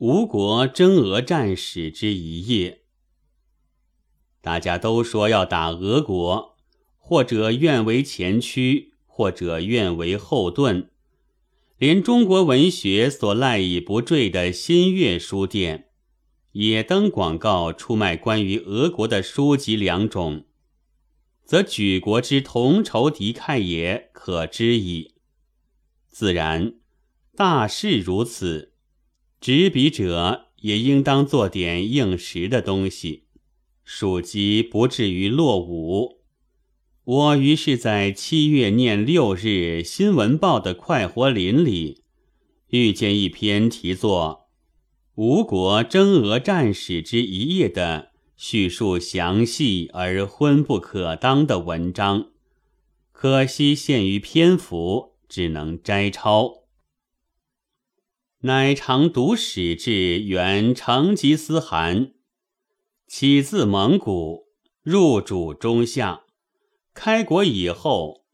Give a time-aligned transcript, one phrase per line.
[0.00, 2.84] 吴国征俄战史之一页。
[4.40, 6.56] 大家都说要打俄国，
[6.96, 10.88] 或者愿为前驱，或者愿为后盾。
[11.76, 15.90] 连中国文学所赖以不坠的新月书店，
[16.52, 20.46] 也登广告出卖关于俄国的书籍两种，
[21.44, 25.16] 则举国之同仇敌忾也可知矣。
[26.08, 26.76] 自然，
[27.36, 28.72] 大事如此。
[29.40, 33.24] 执笔者也应当做点应时的东西，
[33.82, 36.18] 属鸡不至于落伍。
[37.04, 42.02] 我于是在七月念六日《新闻报》的快活林里，
[42.68, 44.48] 遇见一篇题作
[45.22, 52.28] 《吴国征俄战史之一页》的叙述详细而昏不可当的文章，
[53.10, 56.59] 可惜限于篇幅，只能摘抄。
[58.42, 62.14] 乃常读史志，原成吉思汗，
[63.06, 64.46] 起自蒙古，
[64.82, 66.22] 入主中夏。
[66.94, 68.24] 开国以后，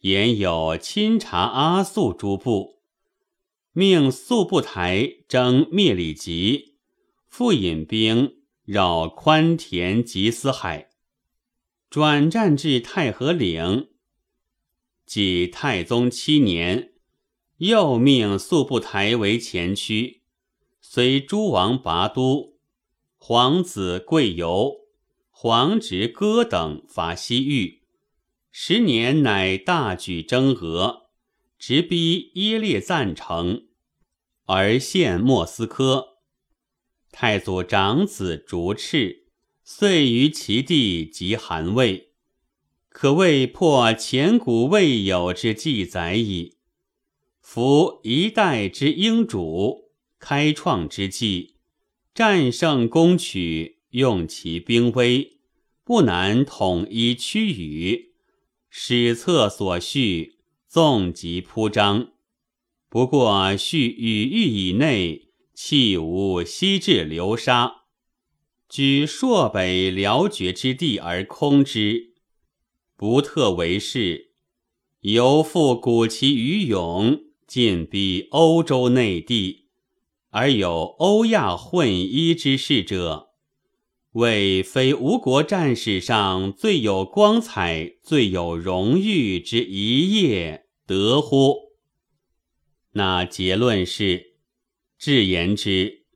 [0.00, 2.80] 言有钦察阿速诸部，
[3.70, 6.74] 命速不台征灭里吉，
[7.28, 10.88] 复引兵绕宽田吉思海，
[11.88, 13.90] 转战至太和岭。
[15.06, 16.91] 即太宗七年。
[17.62, 20.22] 又命速不台为前驱，
[20.80, 22.54] 随诸王拔都，
[23.18, 24.80] 皇子贵由、
[25.30, 27.82] 皇侄哥等伐西域。
[28.50, 31.02] 十年乃大举征俄，
[31.56, 33.68] 直逼耶列赞城，
[34.46, 36.18] 而陷莫斯科。
[37.12, 39.26] 太祖长子竹赤
[39.62, 42.10] 遂于其地即韩魏，
[42.88, 46.56] 可谓破前古未有之记载矣。
[47.42, 51.56] 夫一代之英主，开创之际，
[52.14, 55.38] 战胜攻取，用其兵威，
[55.84, 58.12] 不难统一区域。
[58.70, 62.12] 史册所叙，纵极铺张，
[62.88, 67.82] 不过叙语域以内，弃无西至流沙，
[68.66, 72.14] 举朔北辽绝之地而空之，
[72.96, 74.30] 不特为是，
[75.00, 77.31] 犹复鼓其余勇。
[77.52, 79.66] 进逼欧洲内地，
[80.30, 83.28] 而有欧亚混一之势者，
[84.12, 91.74] 谓非吴国战史上最有光彩、最有荣誉之一页，得乎？
[92.92, 94.36] 那结论是：
[94.98, 96.06] 至言之，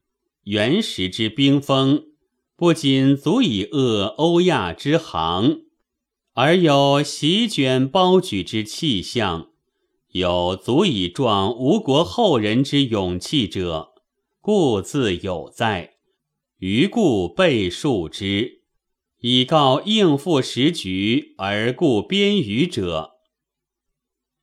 [0.45, 2.03] 原始之兵锋，
[2.57, 5.59] 不仅足以遏欧亚之航，
[6.33, 9.51] 而有席卷包举之气象。
[10.17, 13.93] 有足以壮吴国后人之勇气者，
[14.41, 15.91] 故自有在；
[16.57, 18.63] 余故备述之，
[19.21, 23.11] 以告应付时局而故编余者。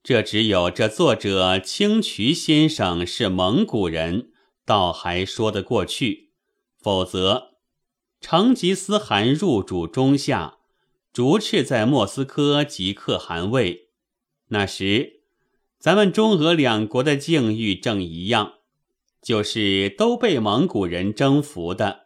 [0.04, 4.30] 这只有这作者清渠先生是蒙古人，
[4.68, 6.30] 倒还说得过去；
[6.80, 7.56] 否则，
[8.22, 10.60] 成吉思汗入主中夏，
[11.12, 13.88] 逐赤在莫斯科即克汗位，
[14.50, 15.23] 那时。
[15.84, 18.54] 咱们中俄两国的境遇正一样，
[19.22, 22.04] 就是都被蒙古人征服的。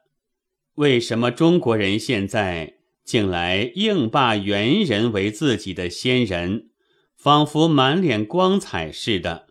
[0.74, 6.72] 为什么中国人现在竟来硬霸猿人为自己的先人，
[7.16, 9.46] 仿佛满脸光彩似的，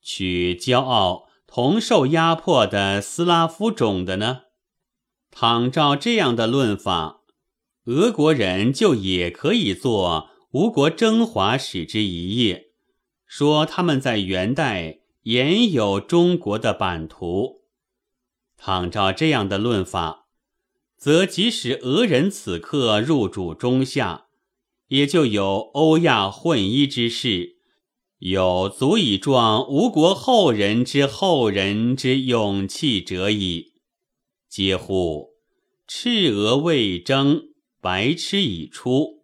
[0.00, 4.42] 去骄傲同受压迫的斯拉夫种的呢？
[5.32, 7.22] 倘照这样的论法，
[7.86, 12.66] 俄国人就也可以做吴国征华史之一页。
[13.26, 17.62] 说他们在元代也有中国的版图，
[18.56, 20.28] 倘照这样的论法，
[20.96, 24.26] 则即使俄人此刻入主中夏，
[24.88, 27.56] 也就有欧亚混一之势，
[28.18, 33.72] 有足以壮吴国后人之后人之勇气者矣。
[34.48, 35.34] 嗟乎！
[35.86, 37.48] 赤俄未征，
[37.80, 39.23] 白痴已出。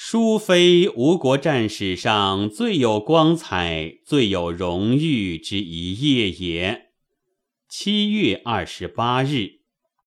[0.00, 6.92] 殊非吴国战史上最有光彩、最有荣誉之一夜也。
[7.68, 9.57] 七月二十八日。